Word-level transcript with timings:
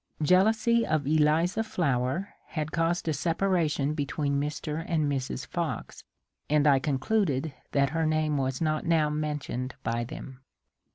Jealousy 0.23 0.83
of 0.83 1.05
Eliza 1.05 1.63
Flower 1.63 2.29
had 2.47 2.71
caused 2.71 3.07
a 3.07 3.13
separation 3.13 3.93
between 3.93 4.41
Mr. 4.41 4.83
and 4.87 5.03
Mrs. 5.05 5.45
Fox, 5.45 6.03
and 6.49 6.65
I 6.65 6.79
concluded 6.79 7.53
that 7.73 7.91
her 7.91 8.07
name 8.07 8.35
was 8.37 8.61
not 8.61 8.83
now 8.83 9.11
mentioned 9.11 9.75
by 9.83 10.03
them. 10.03 10.41